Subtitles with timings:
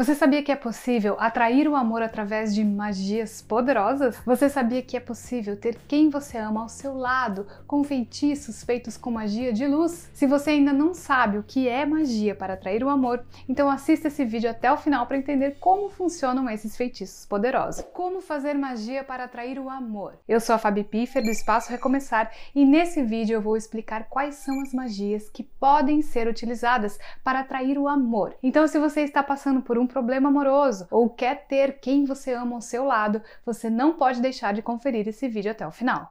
[0.00, 4.16] Você sabia que é possível atrair o amor através de magias poderosas?
[4.24, 8.96] Você sabia que é possível ter quem você ama ao seu lado com feitiços feitos
[8.96, 10.08] com magia de luz?
[10.14, 14.08] Se você ainda não sabe o que é magia para atrair o amor, então assista
[14.08, 17.84] esse vídeo até o final para entender como funcionam esses feitiços poderosos.
[17.92, 20.14] Como fazer magia para atrair o amor?
[20.26, 24.36] Eu sou a Fabi Piffer do Espaço Recomeçar e nesse vídeo eu vou explicar quais
[24.36, 28.34] são as magias que podem ser utilizadas para atrair o amor.
[28.42, 32.54] Então, se você está passando por um problema amoroso ou quer ter quem você ama
[32.54, 36.10] ao seu lado, você não pode deixar de conferir esse vídeo até o final.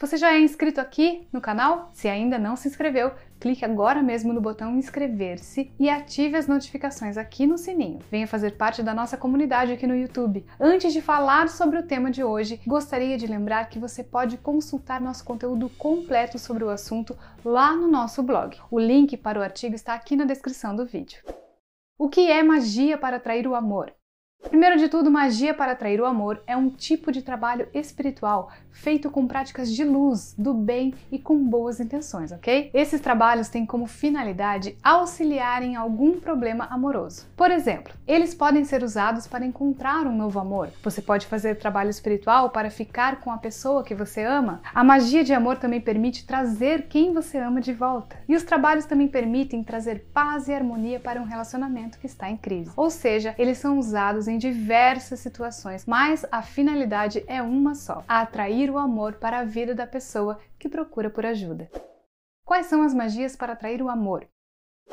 [0.00, 1.90] Você já é inscrito aqui no canal?
[1.92, 7.18] Se ainda não se inscreveu, clique agora mesmo no botão inscrever-se e ative as notificações
[7.18, 7.98] aqui no sininho.
[8.10, 10.46] Venha fazer parte da nossa comunidade aqui no YouTube.
[10.58, 15.02] Antes de falar sobre o tema de hoje, gostaria de lembrar que você pode consultar
[15.02, 17.14] nosso conteúdo completo sobre o assunto
[17.44, 18.56] lá no nosso blog.
[18.70, 21.22] O link para o artigo está aqui na descrição do vídeo.
[21.98, 23.92] O que é magia para atrair o amor?
[24.48, 29.10] Primeiro de tudo, magia para atrair o amor é um tipo de trabalho espiritual feito
[29.10, 32.70] com práticas de luz, do bem e com boas intenções, ok?
[32.72, 37.26] Esses trabalhos têm como finalidade auxiliar em algum problema amoroso.
[37.36, 40.70] Por exemplo, eles podem ser usados para encontrar um novo amor.
[40.82, 44.62] Você pode fazer trabalho espiritual para ficar com a pessoa que você ama.
[44.74, 48.16] A magia de amor também permite trazer quem você ama de volta.
[48.28, 52.36] E os trabalhos também permitem trazer paz e harmonia para um relacionamento que está em
[52.36, 52.72] crise.
[52.76, 58.70] Ou seja, eles são usados em diversas situações, mas a finalidade é uma só: atrair
[58.70, 61.70] o amor para a vida da pessoa que procura por ajuda.
[62.44, 64.26] Quais são as magias para atrair o amor?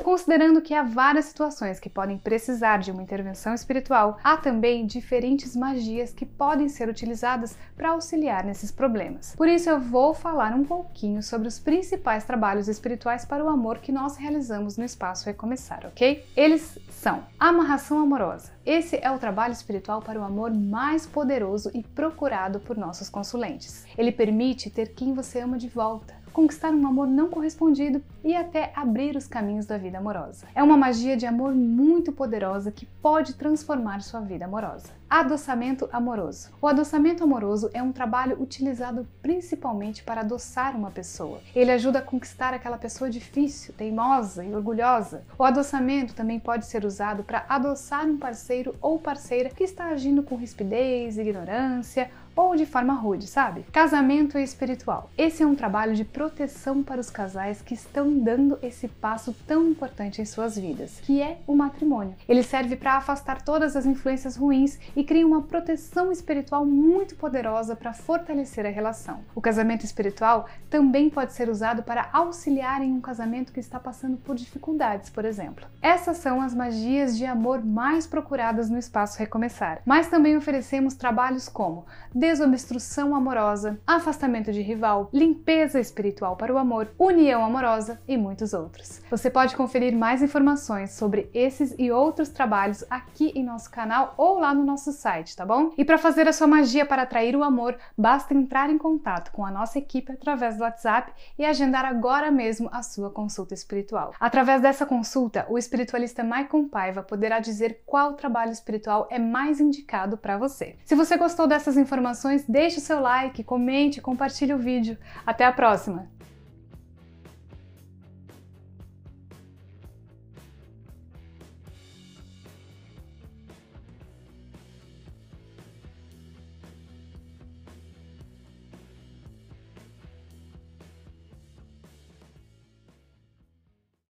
[0.02, 5.54] Considerando que há várias situações que podem precisar de uma intervenção espiritual, há também diferentes
[5.54, 9.34] magias que podem ser utilizadas para auxiliar nesses problemas.
[9.36, 13.78] Por isso, eu vou falar um pouquinho sobre os principais trabalhos espirituais para o amor
[13.78, 16.24] que nós realizamos no Espaço Recomeçar, ok?
[16.36, 18.50] Eles são amarração amorosa.
[18.64, 23.86] Esse é o trabalho espiritual para o amor mais poderoso e procurado por nossos consulentes.
[23.96, 28.72] Ele permite ter quem você ama de volta conquistar um amor não correspondido e até
[28.76, 30.46] abrir os caminhos da vida amorosa.
[30.54, 34.88] É uma magia de amor muito poderosa que pode transformar sua vida amorosa.
[35.10, 36.50] Adoçamento amoroso.
[36.60, 41.40] O adoçamento amoroso é um trabalho utilizado principalmente para adoçar uma pessoa.
[41.54, 45.24] Ele ajuda a conquistar aquela pessoa difícil, teimosa e orgulhosa.
[45.38, 50.22] O adoçamento também pode ser usado para adoçar um parceiro ou parceira que está agindo
[50.22, 53.64] com rispidez, ignorância ou de forma rude, sabe?
[53.72, 55.10] Casamento espiritual.
[55.18, 59.66] Esse é um trabalho de proteção para os casais que estão dando esse passo tão
[59.66, 62.14] importante em suas vidas, que é o matrimônio.
[62.28, 67.76] Ele serve para afastar todas as influências ruins e cria uma proteção espiritual muito poderosa
[67.76, 69.20] para fortalecer a relação.
[69.32, 74.16] O casamento espiritual também pode ser usado para auxiliar em um casamento que está passando
[74.16, 75.64] por dificuldades, por exemplo.
[75.80, 81.48] Essas são as magias de amor mais procuradas no espaço Recomeçar, mas também oferecemos trabalhos
[81.48, 88.52] como desobstrução amorosa, afastamento de rival, limpeza espiritual para o amor, união amorosa e muitos
[88.52, 89.00] outros.
[89.08, 94.40] Você pode conferir mais informações sobre esses e outros trabalhos aqui em nosso canal ou
[94.40, 95.72] lá no nosso site, tá bom?
[95.76, 99.44] E para fazer a sua magia para atrair o amor, basta entrar em contato com
[99.44, 104.12] a nossa equipe através do WhatsApp e agendar agora mesmo a sua consulta espiritual.
[104.18, 110.16] Através dessa consulta, o espiritualista Maicon Paiva poderá dizer qual trabalho espiritual é mais indicado
[110.16, 110.76] para você.
[110.84, 114.96] Se você gostou dessas informações, deixe o seu like, comente, compartilhe o vídeo.
[115.24, 116.17] Até a próxima!